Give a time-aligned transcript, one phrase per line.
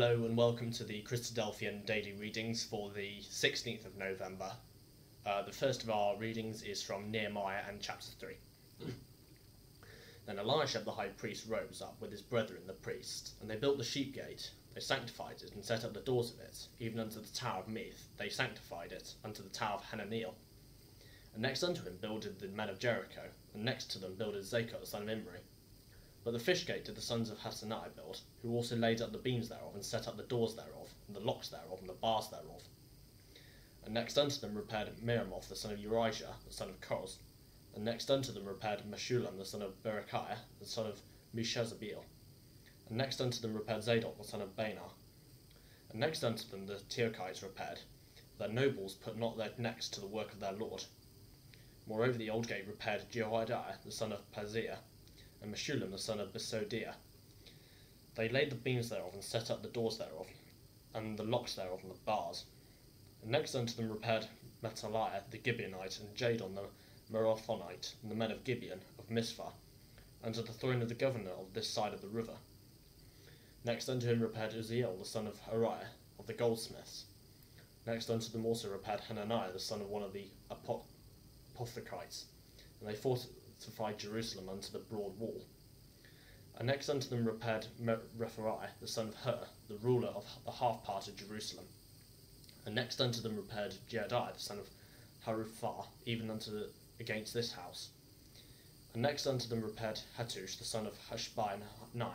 [0.00, 4.52] Hello and welcome to the Christadelphian daily readings for the 16th of November.
[5.26, 8.36] Uh, the first of our readings is from Nehemiah and chapter 3.
[10.26, 13.76] then Elisha the high priest rose up with his brethren the priests, and they built
[13.76, 14.52] the sheep gate.
[14.72, 17.68] They sanctified it and set up the doors of it, even unto the tower of
[17.68, 17.94] Meah.
[18.18, 20.34] They sanctified it unto the tower of Hananeel.
[21.32, 24.78] And next unto him builded the men of Jericho, and next to them builded Zaccur
[24.78, 25.40] the son of Imri.
[26.28, 29.18] But the fish gate did the sons of Hassenaah build, who also laid up the
[29.18, 32.28] beams thereof, and set up the doors thereof, and the locks thereof, and the bars
[32.28, 32.64] thereof.
[33.82, 37.16] And next unto them repaired Meremoth the son of Urijah, the son of Koz.
[37.74, 41.00] And next unto them repaired Meshullam the son of Berechiah, the son of
[41.34, 42.04] Meshezabeel.
[42.90, 44.90] And next unto them repaired Zadok the son of Baana.
[45.88, 47.80] And next unto them the Tekoites repaired.
[48.36, 50.84] Their nobles put not their necks to the work of their lord.
[51.86, 54.80] Moreover the old gate repaired Jehoiada the son of Paseah,
[55.42, 56.94] and Meshullam the son of Besodiah.
[58.14, 60.26] They laid the beams thereof, and set up the doors thereof,
[60.94, 62.44] and the locks thereof, and the bars.
[63.22, 64.26] And next unto them repaired
[64.62, 66.68] Metaliah the Gibeonite, and Jadon the
[67.12, 69.52] Merothonite, and the men of Gibeon of Mizpah,
[70.24, 72.36] unto the throne of the governor of this side of the river.
[73.64, 77.04] Next unto him repaired Uzziel the son of Hariah of the goldsmiths.
[77.86, 82.24] Next unto them also repaired Hananiah the son of one of the apothekites,
[82.80, 82.94] and they
[83.58, 85.42] fortified Jerusalem unto the broad wall.
[86.56, 90.84] And next unto them repaired Rephaiah the son of Hur, the ruler of the half
[90.84, 91.66] part of Jerusalem.
[92.64, 94.68] And next unto them repaired Jedaiah the son of
[95.26, 96.68] Haruphah, even unto the,
[97.00, 97.88] against this house.
[98.92, 102.12] And next unto them repaired Hattush the son of Hashabniah,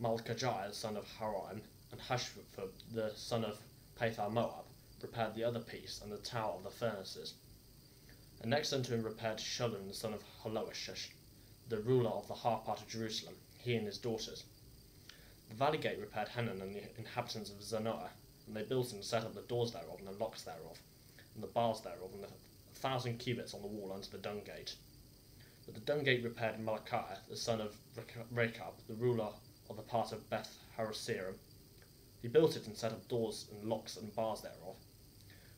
[0.00, 3.58] Malchijah the son of Harim, and Hashphub the son of
[4.00, 4.64] Pahathmoab,
[5.00, 7.34] repaired the other piece and the tower of the furnaces.
[8.40, 11.10] And next unto him repaired Shallum the son of Halohesh,
[11.68, 14.44] the ruler of the half part of Jerusalem, he and his daughters.
[15.48, 18.10] The valley gate repaired Hanan and the inhabitants of Zanoah,
[18.46, 20.80] and they built and set up the doors thereof, and the locks thereof,
[21.34, 22.28] and the bars thereof, and the
[22.74, 24.74] thousand cubits on the wall unto the dung gate.
[25.66, 27.76] But the dung gate repaired Malachiah, the son of
[28.30, 29.28] Rechab, the ruler
[29.68, 31.34] of the part of Beth Haroserim.
[32.22, 34.76] He built it and set up doors and locks and bars thereof.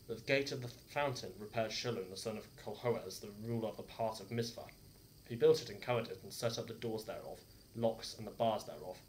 [0.08, 3.84] The gate of the fountain repaired Shallum, the son of Colhoaz, the ruler of the
[3.84, 4.66] part of Mizpah.
[5.28, 7.40] He built it and covered it, and set up the doors thereof,
[7.76, 9.00] locks and the bars thereof.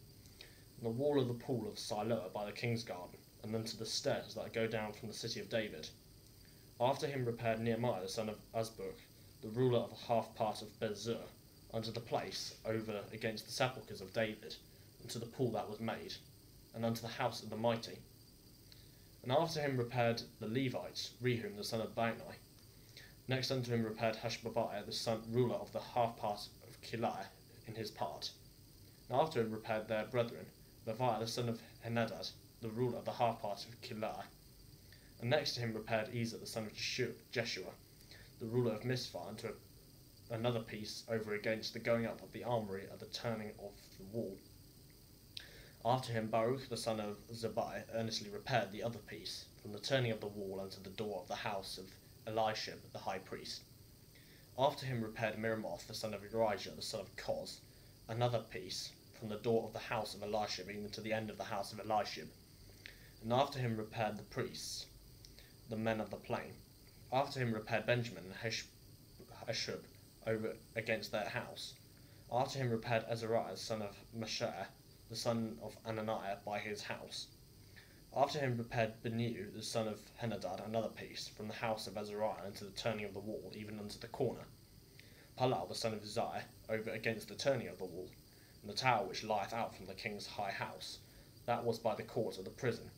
[0.78, 3.88] And the wall of the pool of Siloah by the king's garden, and unto the
[3.88, 5.90] stairs that go down from the city of David.
[6.80, 9.00] After him repaired Nehemiah the son of Azbuk,
[9.42, 11.28] the ruler of the half part of Bethzur,
[11.74, 14.56] unto the place over against the sepulchres of David,
[15.02, 16.14] and to the pool that was made,
[16.76, 17.98] and unto the house of the mighty.
[19.24, 22.20] And after him repaired the Levites, Rehum the son of Bani.
[23.30, 27.28] Next unto him repaired Hashabiah the son ruler of the half part of Keilah
[27.66, 28.32] in his part.
[29.08, 30.48] And after him repaired their brethren,
[30.86, 34.26] Leviah the son of Henadad, the ruler of the half part of Keilah.
[35.22, 36.74] And next to him repaired Ezer the son of
[37.32, 37.72] Jeshua,
[38.42, 39.54] the ruler of Mizpah, unto
[40.32, 44.04] another piece over against the going up of the armory at the turning of the
[44.12, 44.38] wall.
[45.86, 50.12] After him Baruch the son of Zabai earnestly repaired the other piece, from the turning
[50.12, 51.94] of the wall unto the door of the house of
[52.26, 53.64] Eliashib the high priest.
[54.58, 57.60] After him repaired Meremoth the son of Urijah the son of Koz,
[58.08, 61.38] another piece, from the door of the house of Eliashib even to the end of
[61.38, 62.30] the house of Eliashib.
[63.22, 64.86] And after him repaired the priests,
[65.68, 66.54] the men of the plain.
[67.12, 68.54] After him repaired Benjamin and
[69.48, 69.84] Hashub
[70.26, 71.74] over against their house.
[72.32, 74.68] After him repaired Azariah the son of Mashah,
[75.10, 77.28] the son of Ananiah, by his house.
[78.16, 82.46] After him repaired Benu, the son of Henadad, another piece, from the house of Azariah
[82.46, 84.46] unto the turning of the wall, even unto the corner.
[85.36, 88.10] Palal, the son of Uzziah, over against the turning of the wall,
[88.62, 91.00] and the tower which lieth out from the king's high house,
[91.46, 92.92] that was by the court of the prison.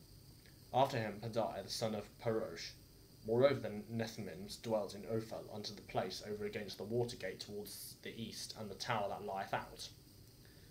[0.72, 2.72] After him Pedaiah, the son of Parosh.
[3.26, 7.96] Moreover the Nethinims dwelt in Ophel unto the place over against the water gate towards
[8.02, 9.88] the east, and the tower that lieth out.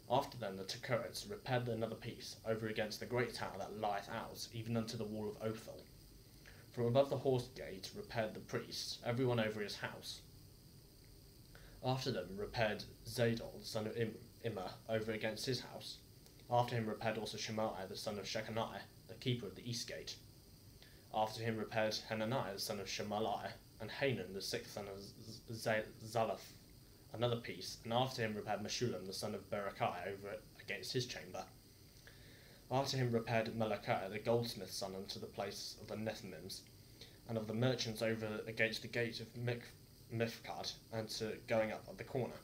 [0.10, 4.48] After them the Tekoites repaired another piece, over against the great tower that lieth out,
[4.54, 5.82] even unto the wall of Ophel.
[6.72, 10.22] From above the horse gate repaired the priests, every one over his house.
[11.84, 15.98] After them repaired Zadok, the son of Im- Immer, over against his house.
[16.52, 20.18] After him repaired also Shemaiah, the son of Shechaniah, the keeper of the east gate.
[21.14, 25.00] After him repaired Hananiah, the son of Shemaliah, and Hanan, the sixth son of
[25.56, 26.55] Zalaph,
[27.16, 31.46] another piece, and after him repaired Meshullam, the son of Berechiah, over against his chamber.
[32.70, 36.62] After him repaired Malachiah, the goldsmith's son, unto the place of the Nethinims,
[37.28, 41.98] and of the merchants over against the gate of Miphkad, and to going up at
[41.98, 42.40] the corner.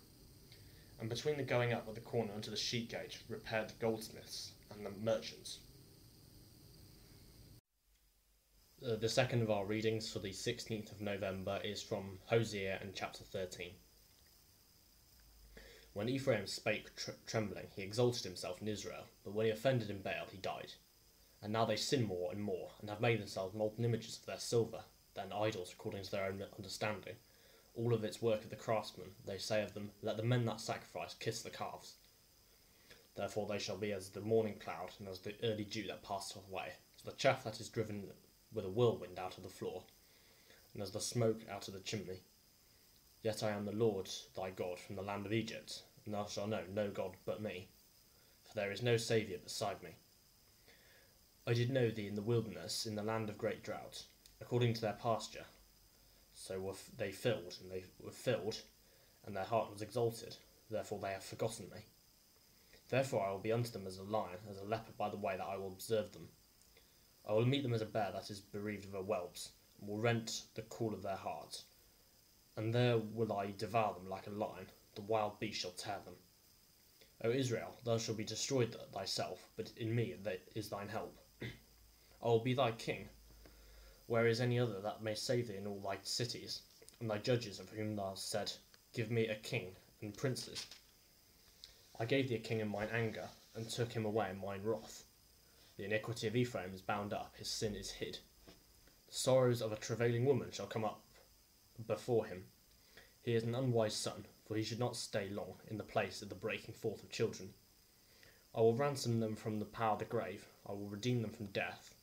[0.99, 4.53] And between the going up at the corner unto the sheep gate repaired the goldsmiths
[4.69, 5.59] and the merchants.
[8.83, 12.95] Uh, the second of our readings for the 16th of November is from Hosea and
[12.95, 13.73] chapter 13.
[15.93, 20.01] When Ephraim spake tr- trembling, he exalted himself in Israel, but when he offended in
[20.01, 20.73] Baal, he died.
[21.41, 24.39] And now they sin more and more, and have made themselves molten images of their
[24.39, 27.15] silver, than idols according to their own understanding.
[27.75, 30.61] All of its work of the craftsman, they say of them, Let the men that
[30.61, 31.95] sacrifice kiss the calves.
[33.15, 36.37] Therefore they shall be as the morning cloud, and as the early dew that passeth
[36.47, 38.09] away, as the chaff that is driven
[38.53, 39.83] with a whirlwind out of the floor,
[40.73, 42.21] and as the smoke out of the chimney.
[43.23, 46.49] Yet I am the Lord thy God from the land of Egypt, and thou shalt
[46.49, 47.67] know no God but me,
[48.43, 49.91] for there is no Saviour beside me.
[51.45, 54.05] I did know thee in the wilderness, in the land of great drought,
[54.39, 55.45] according to their pasture.
[56.33, 58.61] So were they filled, and they were filled,
[59.25, 60.37] and their heart was exalted,
[60.69, 61.85] therefore they have forgotten me.
[62.89, 65.37] Therefore I will be unto them as a lion, as a leopard by the way
[65.37, 66.29] that I will observe them.
[67.27, 69.99] I will meet them as a bear that is bereaved of her whelps, and will
[69.99, 71.65] rent the cool of their hearts.
[72.61, 76.15] And there will I devour them like a lion, the wild beast shall tear them.
[77.23, 80.15] O Israel, thou shalt be destroyed thyself, but in me
[80.53, 81.17] is thine help.
[81.41, 83.09] I will be thy king.
[84.05, 86.61] Where is any other that may save thee in all thy cities,
[86.99, 88.53] and thy judges of whom thou hast said,
[88.93, 90.67] Give me a king and princes?
[91.99, 95.03] I gave thee a king in mine anger, and took him away in mine wrath.
[95.77, 98.19] The iniquity of Ephraim is bound up, his sin is hid.
[99.07, 101.01] The sorrows of a travailing woman shall come up
[101.87, 102.45] before him.
[103.21, 106.29] He is an unwise son, for he should not stay long in the place of
[106.29, 107.53] the breaking forth of children.
[108.53, 111.47] I will ransom them from the power of the grave, I will redeem them from
[111.47, 111.95] death.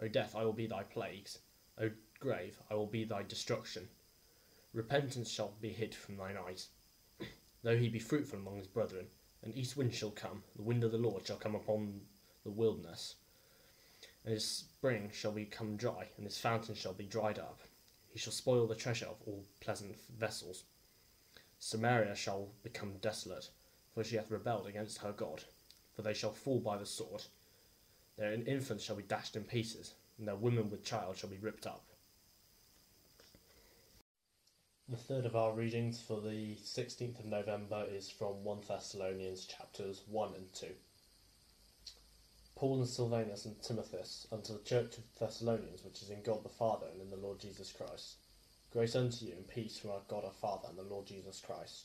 [0.00, 1.38] O death, I will be thy plagues.
[1.78, 1.90] O
[2.20, 3.88] grave, I will be thy destruction.
[4.72, 6.68] Repentance shall be hid from thine eyes.
[7.62, 9.06] Though he be fruitful among his brethren,
[9.42, 12.00] an east wind shall come, the wind of the Lord shall come upon
[12.44, 13.16] the wilderness
[14.26, 17.60] and his spring shall become dry, and his fountain shall be dried up.
[18.16, 20.64] He shall spoil the treasure of all pleasant vessels.
[21.58, 23.50] Samaria shall become desolate,
[23.92, 25.44] for she hath rebelled against her God.
[25.92, 27.24] For they shall fall by the sword.
[28.16, 31.66] Their infants shall be dashed in pieces, and their women with child shall be ripped
[31.66, 31.84] up.
[34.88, 40.00] The third of our readings for the 16th of November is from 1 Thessalonians chapters
[40.06, 40.68] 1 and 2.
[42.56, 46.48] Paul and Silvanus and Timotheus, unto the church of Thessalonians, which is in God the
[46.48, 48.14] Father and in the Lord Jesus Christ.
[48.72, 51.82] Grace unto you and peace from our God our Father and the Lord Jesus Christ.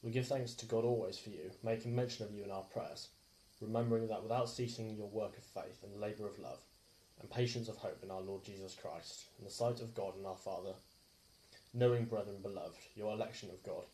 [0.00, 3.08] We give thanks to God always for you, making mention of you in our prayers,
[3.60, 6.60] remembering that without ceasing your work of faith and labour of love,
[7.20, 10.24] and patience of hope in our Lord Jesus Christ, in the sight of God and
[10.28, 10.74] our Father,
[11.74, 13.86] knowing, brethren beloved, your election of God.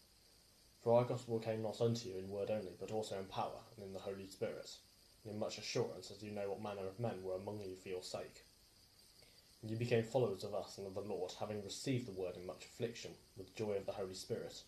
[0.85, 3.87] For our gospel came not unto you in word only, but also in power and
[3.87, 4.69] in the Holy Spirit
[5.31, 8.03] in much assurance, as you know what manner of men were among you for your
[8.03, 8.45] sake.
[9.63, 12.47] And you became followers of us and of the Lord, having received the word in
[12.47, 14.63] much affliction, with joy of the Holy Spirit,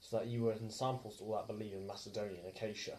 [0.00, 2.96] so that you were ensamples to all that believe in Macedonia and Achaia.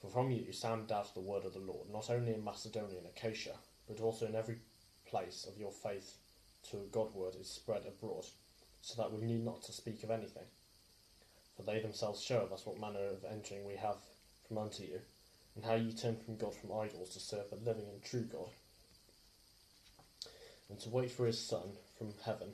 [0.00, 3.06] For from you sounded out the word of the Lord, not only in Macedonia and
[3.06, 3.56] Achaia,
[3.86, 4.58] but also in every
[5.06, 6.16] place of your faith
[6.70, 8.24] to Godward is spread abroad,
[8.82, 10.46] so that we need not to speak of anything.
[11.56, 13.96] For they themselves show of us what manner of entering we have
[14.46, 15.00] from unto you,
[15.54, 18.50] and how you turn from God from idols to serve the living and true God,
[20.68, 22.48] and to wait for his Son from heaven,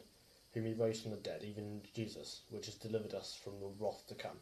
[0.52, 4.06] whom he raised from the dead, even Jesus, which has delivered us from the wrath
[4.08, 4.38] to come.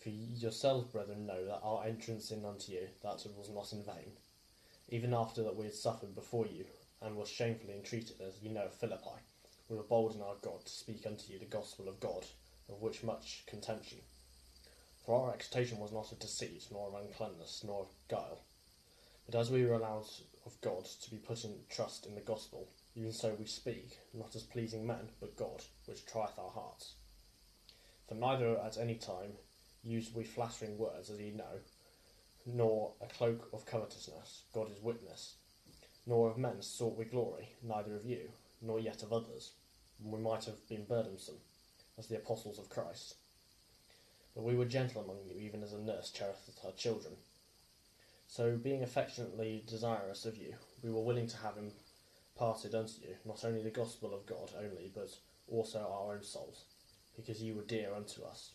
[0.00, 4.12] For yourselves, brethren, know that our entrance in unto you, that was not in vain,
[4.88, 6.64] even after that we had suffered before you,
[7.00, 9.20] and were shamefully entreated, as ye know of Philippi,
[9.68, 12.24] we were bold in our God to speak unto you the gospel of God,
[12.68, 13.98] of which much contention
[15.04, 18.40] for our exhortation was not of deceit, nor of uncleanness, nor of guile.
[19.26, 20.06] But as we were allowed
[20.46, 24.36] of God to be put in trust in the gospel, even so we speak, not
[24.36, 26.94] as pleasing men, but God, which trieth our hearts.
[28.08, 29.32] For neither at any time
[29.82, 31.60] used we flattering words, as ye know,
[32.44, 35.34] nor a cloak of covetousness, God is witness,
[36.06, 38.30] nor of men sought we glory, neither of you,
[38.60, 39.52] nor yet of others,
[40.00, 41.40] when we might have been burdensome,
[41.98, 43.14] as the apostles of Christ.
[44.34, 47.14] But we were gentle among you, even as a nurse cherisheth her children.
[48.26, 53.44] So, being affectionately desirous of you, we were willing to have imparted unto you not
[53.44, 55.10] only the gospel of God only, but
[55.50, 56.64] also our own souls,
[57.14, 58.52] because ye were dear unto us.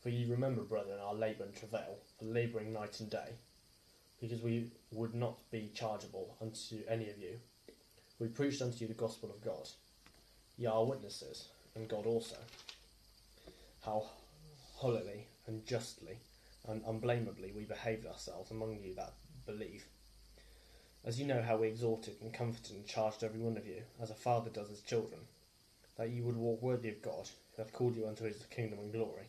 [0.00, 3.34] For ye remember, brethren, our labour and travail, for labouring night and day,
[4.20, 7.40] because we would not be chargeable unto any of you.
[8.18, 9.68] We preached unto you the gospel of God.
[10.56, 12.36] Ye are witnesses, and God also,
[13.84, 14.10] how
[14.80, 16.16] holily and justly
[16.66, 19.12] and unblameably we behaved ourselves among you that
[19.44, 19.84] believe.
[21.04, 24.10] As you know how we exhorted and comforted and charged every one of you, as
[24.10, 25.20] a father does his children,
[25.98, 28.90] that you would walk worthy of God, who hath called you unto his kingdom and
[28.90, 29.28] glory.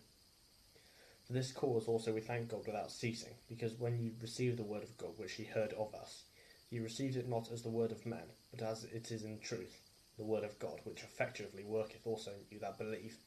[1.27, 4.83] For this cause also we thank God without ceasing, because when you received the word
[4.83, 6.23] of God which ye heard of us,
[6.69, 9.81] you received it not as the word of men, but as it is in truth,
[10.17, 13.17] the word of God, which effectually worketh also in you that believe.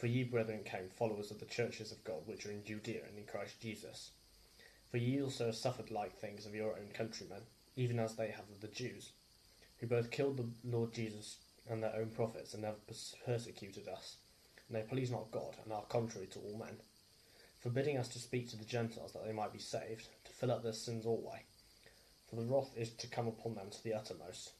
[0.00, 3.18] For ye, brethren, came followers of the churches of God which are in Judea and
[3.18, 4.12] in Christ Jesus.
[4.90, 7.42] For ye also have suffered like things of your own countrymen,
[7.76, 9.10] even as they have of the Jews,
[9.78, 11.36] who both killed the Lord Jesus
[11.68, 12.78] and their own prophets, and have
[13.26, 14.16] persecuted us.
[14.68, 16.80] And they please not God, and are contrary to all men,
[17.62, 20.62] forbidding us to speak to the Gentiles that they might be saved, to fill up
[20.62, 21.42] their sins alway.
[22.30, 24.52] For the wrath is to come upon them to the uttermost.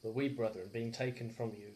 [0.00, 1.72] But we, brethren, being taken from you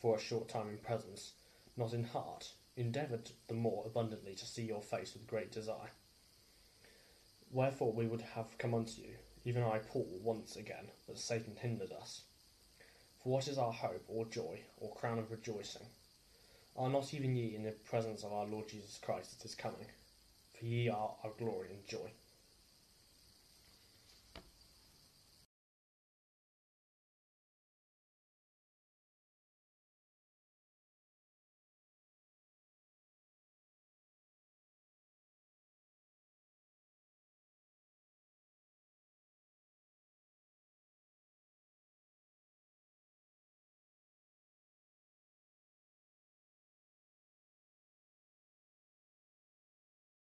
[0.00, 1.32] for a short time in presence,
[1.76, 5.90] not in heart, endeavoured the more abundantly to see your face with great desire.
[7.50, 11.92] Wherefore we would have come unto you, even I, Paul, once again, but Satan hindered
[11.92, 12.22] us.
[13.22, 15.86] For what is our hope, or joy, or crown of rejoicing?
[16.76, 19.86] Are not even ye in the presence of our Lord Jesus Christ at his coming?
[20.58, 22.12] For ye are our glory and joy.